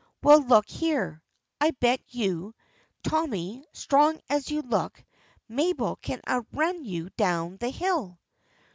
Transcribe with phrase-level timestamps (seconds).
[0.23, 1.21] Well, look here.
[1.59, 2.55] I bet you,
[3.03, 5.05] Tommy, strong as you look,
[5.47, 8.17] Mabel can outrun you down the hill."